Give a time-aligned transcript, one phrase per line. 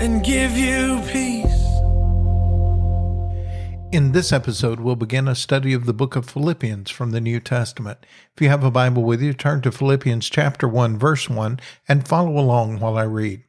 [0.00, 1.46] and give you peace.
[3.92, 7.38] In this episode, we'll begin a study of the book of Philippians from the New
[7.38, 8.06] Testament.
[8.34, 12.08] If you have a Bible with you, turn to Philippians chapter 1, verse 1, and
[12.08, 13.42] follow along while I read.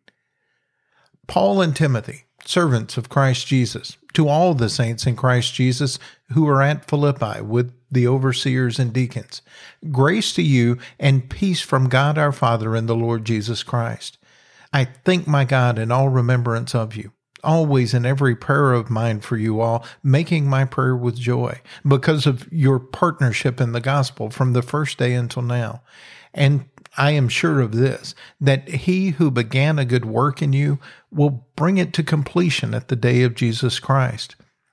[1.28, 6.00] Paul and Timothy, servants of Christ Jesus, to all the saints in Christ Jesus
[6.34, 9.42] who are at Philippi with the overseers and deacons,
[9.90, 14.18] grace to you and peace from God our Father and the Lord Jesus Christ.
[14.74, 17.12] I thank my God in all remembrance of you,
[17.44, 22.26] always in every prayer of mine for you all, making my prayer with joy, because
[22.26, 25.82] of your partnership in the gospel from the first day until now.
[26.34, 26.66] And
[26.98, 30.80] I am sure of this, that he who began a good work in you
[31.12, 34.36] will bring it to completion at the day of Jesus Christ.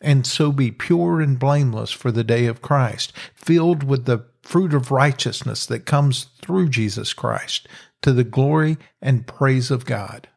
[0.00, 4.72] and so be pure and blameless for the day of Christ, filled with the fruit
[4.72, 7.68] of righteousness that comes through Jesus Christ,
[8.02, 10.28] to the glory and praise of God.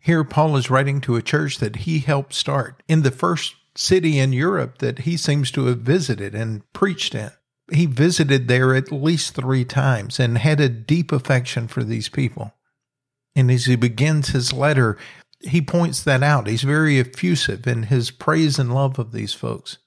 [0.00, 4.18] Here, Paul is writing to a church that he helped start in the first city
[4.18, 7.30] in Europe that he seems to have visited and preached in.
[7.70, 12.54] He visited there at least three times and had a deep affection for these people.
[13.36, 14.96] And as he begins his letter,
[15.40, 16.46] he points that out.
[16.46, 19.78] He's very effusive in his praise and love of these folks.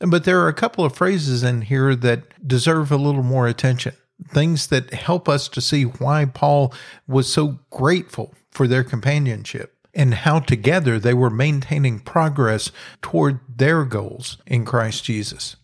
[0.00, 3.94] But there are a couple of phrases in here that deserve a little more attention.
[4.28, 6.72] Things that help us to see why Paul
[7.06, 13.84] was so grateful for their companionship and how together they were maintaining progress toward their
[13.84, 15.56] goals in Christ Jesus.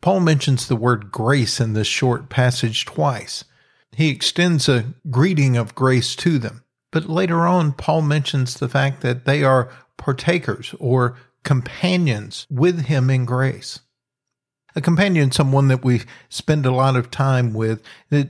[0.00, 3.44] Paul mentions the word grace in this short passage twice.
[3.92, 6.62] He extends a greeting of grace to them.
[6.96, 11.14] But later on, Paul mentions the fact that they are partakers or
[11.44, 13.80] companions with him in grace.
[14.74, 17.82] A companion, someone that we spend a lot of time with,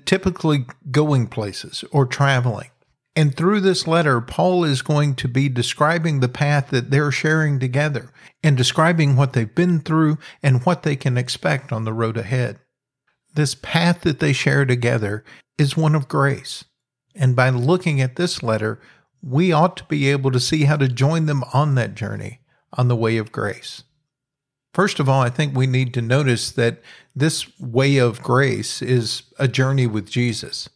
[0.04, 2.70] typically going places or traveling.
[3.14, 7.60] And through this letter, Paul is going to be describing the path that they're sharing
[7.60, 8.10] together
[8.42, 12.58] and describing what they've been through and what they can expect on the road ahead.
[13.32, 15.22] This path that they share together
[15.56, 16.64] is one of grace.
[17.16, 18.80] And by looking at this letter,
[19.22, 22.40] we ought to be able to see how to join them on that journey
[22.74, 23.82] on the way of grace.
[24.74, 26.82] First of all, I think we need to notice that
[27.14, 30.68] this way of grace is a journey with Jesus.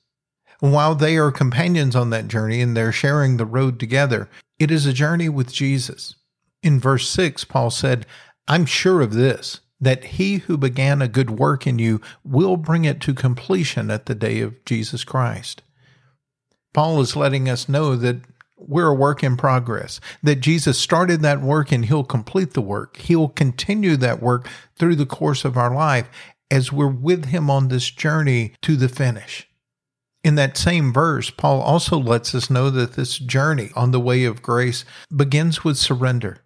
[0.60, 4.86] While they are companions on that journey and they're sharing the road together, it is
[4.86, 6.16] a journey with Jesus.
[6.62, 8.06] In verse 6, Paul said,
[8.48, 12.84] I'm sure of this, that he who began a good work in you will bring
[12.84, 15.62] it to completion at the day of Jesus Christ.
[16.72, 18.20] Paul is letting us know that
[18.56, 22.98] we're a work in progress, that Jesus started that work and he'll complete the work.
[22.98, 26.08] He'll continue that work through the course of our life
[26.50, 29.48] as we're with him on this journey to the finish.
[30.22, 34.24] In that same verse, Paul also lets us know that this journey on the way
[34.24, 36.42] of grace begins with surrender.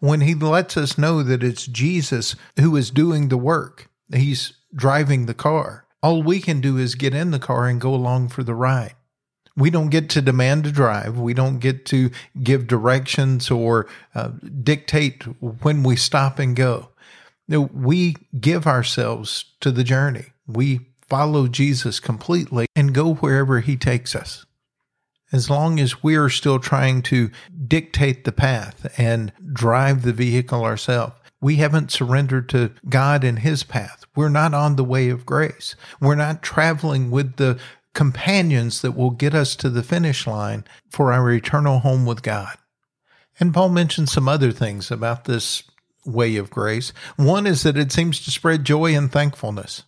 [0.00, 5.26] When he lets us know that it's Jesus who is doing the work, he's driving
[5.26, 5.86] the car.
[6.02, 8.94] All we can do is get in the car and go along for the ride.
[9.56, 11.18] We don't get to demand to drive.
[11.18, 12.10] We don't get to
[12.42, 14.30] give directions or uh,
[14.62, 16.88] dictate when we stop and go.
[17.48, 20.26] We give ourselves to the journey.
[20.46, 24.46] We follow Jesus completely and go wherever he takes us.
[25.30, 27.30] As long as we're still trying to
[27.66, 33.64] dictate the path and drive the vehicle ourselves, we haven't surrendered to God and his
[33.64, 34.04] path.
[34.14, 35.74] We're not on the way of grace.
[36.00, 37.58] We're not traveling with the
[37.94, 42.56] companions that will get us to the finish line for our eternal home with God.
[43.38, 45.62] And Paul mentions some other things about this
[46.04, 46.92] way of grace.
[47.16, 49.84] One is that it seems to spread joy and thankfulness.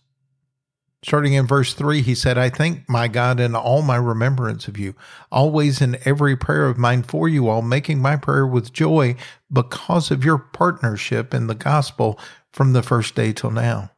[1.03, 4.75] Starting in verse 3, he said, I thank my God in all my remembrance of
[4.75, 4.95] you,
[5.31, 9.15] always in every prayer of mine for you all, making my prayer with joy
[9.51, 12.19] because of your partnership in the gospel
[12.51, 13.91] from the first day till now.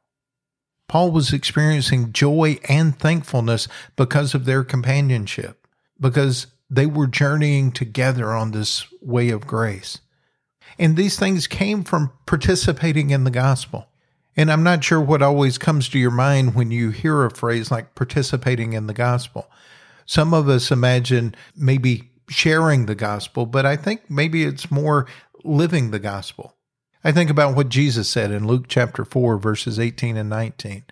[0.87, 5.67] Paul was experiencing joy and thankfulness because of their companionship,
[5.99, 9.99] because they were journeying together on this way of grace.
[10.79, 13.87] And these things came from participating in the gospel.
[14.35, 17.71] And I'm not sure what always comes to your mind when you hear a phrase
[17.71, 19.49] like participating in the gospel.
[20.05, 25.07] Some of us imagine maybe sharing the gospel, but I think maybe it's more
[25.43, 26.53] living the gospel.
[27.03, 30.83] I think about what Jesus said in Luke chapter 4, verses 18 and 19.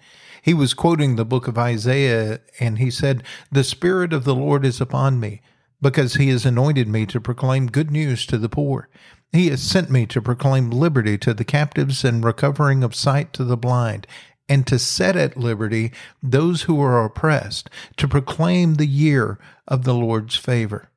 [0.42, 4.64] He was quoting the book of Isaiah, and he said, The Spirit of the Lord
[4.64, 5.42] is upon me,
[5.82, 8.88] because he has anointed me to proclaim good news to the poor.
[9.32, 13.44] He has sent me to proclaim liberty to the captives and recovering of sight to
[13.44, 14.06] the blind,
[14.48, 15.92] and to set at liberty
[16.22, 17.68] those who are oppressed,
[17.98, 20.90] to proclaim the year of the Lord's favor.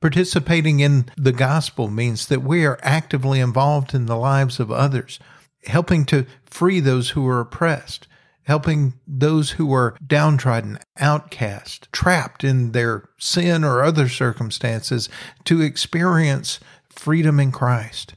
[0.00, 5.18] Participating in the gospel means that we are actively involved in the lives of others,
[5.64, 8.06] helping to free those who are oppressed,
[8.42, 15.08] helping those who are downtrodden, outcast, trapped in their sin or other circumstances
[15.44, 18.14] to experience freedom in Christ.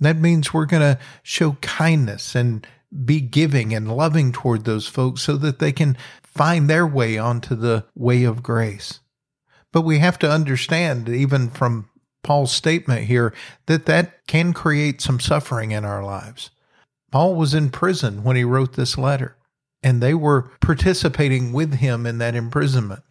[0.00, 2.66] That means we're going to show kindness and
[3.04, 7.54] be giving and loving toward those folks so that they can find their way onto
[7.54, 9.00] the way of grace.
[9.72, 11.88] But we have to understand, even from
[12.22, 13.34] Paul's statement here,
[13.66, 16.50] that that can create some suffering in our lives.
[17.10, 19.36] Paul was in prison when he wrote this letter,
[19.82, 23.02] and they were participating with him in that imprisonment.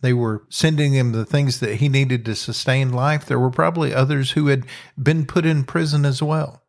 [0.00, 3.24] They were sending him the things that he needed to sustain life.
[3.24, 4.64] There were probably others who had
[5.02, 6.62] been put in prison as well.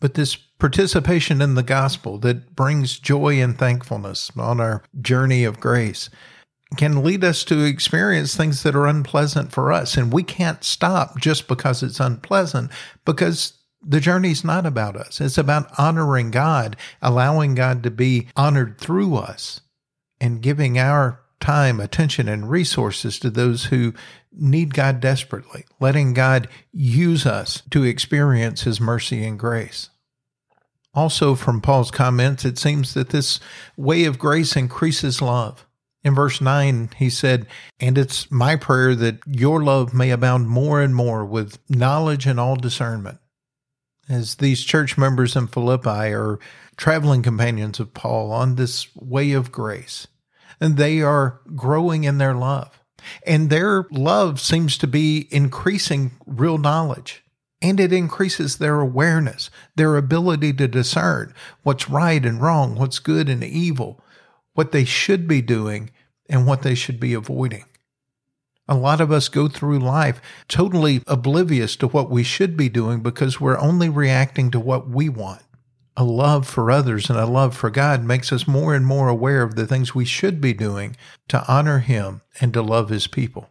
[0.00, 5.60] But this participation in the gospel that brings joy and thankfulness on our journey of
[5.60, 6.10] grace
[6.76, 9.96] can lead us to experience things that are unpleasant for us.
[9.96, 12.70] And we can't stop just because it's unpleasant,
[13.04, 15.20] because the journey's not about us.
[15.20, 19.60] It's about honoring God, allowing God to be honored through us,
[20.20, 23.92] and giving our time, attention, and resources to those who
[24.32, 29.90] need God desperately, letting God use us to experience His mercy and grace.
[30.94, 33.40] Also, from Paul's comments, it seems that this
[33.76, 35.66] way of grace increases love.
[36.04, 37.46] In verse 9, he said,
[37.80, 42.38] And it's my prayer that your love may abound more and more with knowledge and
[42.38, 43.18] all discernment.
[44.06, 46.38] As these church members in Philippi are
[46.76, 50.06] traveling companions of Paul on this way of grace,
[50.60, 52.78] and they are growing in their love.
[53.26, 57.22] And their love seems to be increasing real knowledge.
[57.62, 63.30] And it increases their awareness, their ability to discern what's right and wrong, what's good
[63.30, 64.02] and evil,
[64.54, 65.90] what they should be doing,
[66.28, 67.64] and what they should be avoiding.
[68.66, 73.00] A lot of us go through life totally oblivious to what we should be doing
[73.00, 75.42] because we're only reacting to what we want
[75.96, 79.42] a love for others and a love for God makes us more and more aware
[79.42, 80.96] of the things we should be doing
[81.28, 83.50] to honor Him and to love His people.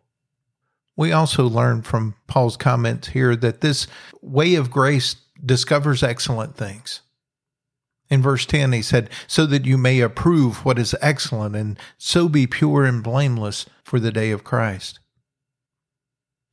[0.95, 3.87] We also learn from Paul's comments here that this
[4.21, 7.01] way of grace discovers excellent things.
[8.13, 12.29] In verse 10, he said, So that you may approve what is excellent and so
[12.29, 14.99] be pure and blameless for the day of Christ.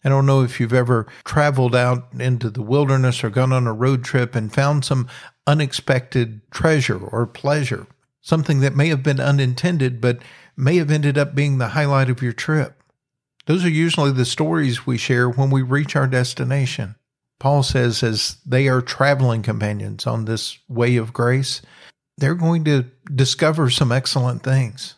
[0.02, 3.74] I don't know if you've ever traveled out into the wilderness or gone on a
[3.74, 5.06] road trip and found some
[5.46, 7.86] unexpected treasure or pleasure,
[8.22, 10.20] something that may have been unintended but
[10.56, 12.82] may have ended up being the highlight of your trip.
[13.44, 16.94] Those are usually the stories we share when we reach our destination.
[17.40, 21.62] Paul says, as they are traveling companions on this way of grace,
[22.18, 24.94] they're going to discover some excellent things.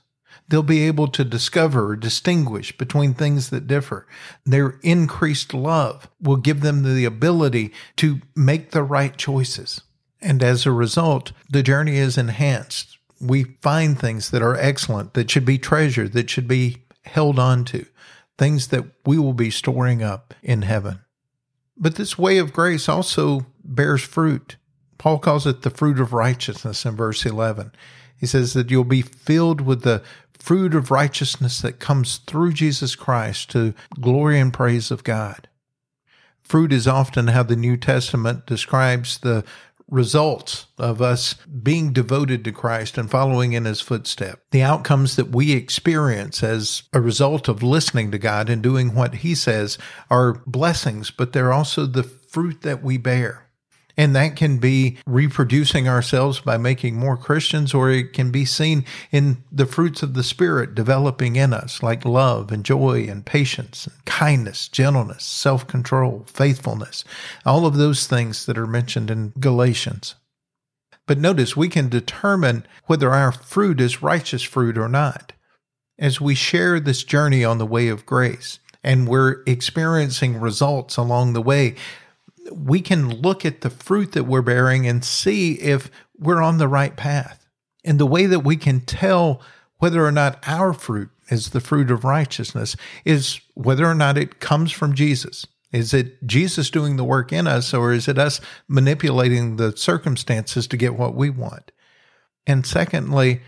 [0.48, 4.06] They'll be able to discover or distinguish between things that differ.
[4.44, 9.80] Their increased love will give them the ability to make the right choices.
[10.20, 12.98] And as a result, the journey is enhanced.
[13.20, 17.64] We find things that are excellent, that should be treasured, that should be held on
[17.66, 17.86] to,
[18.36, 21.00] things that we will be storing up in heaven.
[21.82, 24.54] But this way of grace also bears fruit.
[24.98, 27.72] Paul calls it the fruit of righteousness in verse 11.
[28.16, 30.00] He says that you'll be filled with the
[30.38, 35.48] fruit of righteousness that comes through Jesus Christ to glory and praise of God.
[36.40, 39.44] Fruit is often how the New Testament describes the
[39.92, 44.40] results of us being devoted to Christ and following in his footsteps.
[44.50, 49.16] The outcomes that we experience as a result of listening to God and doing what
[49.16, 49.76] he says
[50.10, 53.48] are blessings, but they're also the fruit that we bear.
[53.96, 58.84] And that can be reproducing ourselves by making more Christians, or it can be seen
[59.10, 63.86] in the fruits of the Spirit developing in us, like love and joy and patience
[63.86, 67.04] and kindness, gentleness, self control, faithfulness,
[67.44, 70.14] all of those things that are mentioned in Galatians.
[71.06, 75.32] But notice we can determine whether our fruit is righteous fruit or not.
[75.98, 81.32] As we share this journey on the way of grace and we're experiencing results along
[81.32, 81.76] the way,
[82.50, 86.68] we can look at the fruit that we're bearing and see if we're on the
[86.68, 87.46] right path.
[87.84, 89.40] And the way that we can tell
[89.78, 94.40] whether or not our fruit is the fruit of righteousness is whether or not it
[94.40, 95.46] comes from Jesus.
[95.72, 100.66] Is it Jesus doing the work in us, or is it us manipulating the circumstances
[100.66, 101.72] to get what we want?
[102.46, 103.40] And secondly,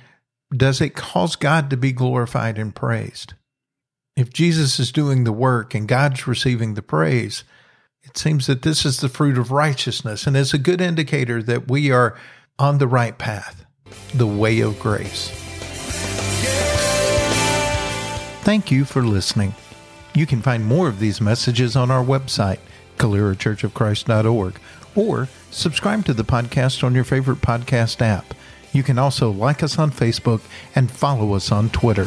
[0.56, 3.34] does it cause God to be glorified and praised?
[4.16, 7.44] If Jesus is doing the work and God's receiving the praise,
[8.04, 11.68] it seems that this is the fruit of righteousness and is a good indicator that
[11.68, 12.16] we are
[12.58, 13.64] on the right path,
[14.14, 15.30] the way of grace.
[18.42, 19.54] Thank you for listening.
[20.14, 22.58] You can find more of these messages on our website,
[22.98, 24.60] CaleraChurchOfChrist.org,
[24.94, 28.34] or subscribe to the podcast on your favorite podcast app.
[28.72, 30.42] You can also like us on Facebook
[30.74, 32.06] and follow us on Twitter.